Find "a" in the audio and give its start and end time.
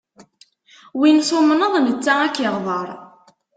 2.25-2.27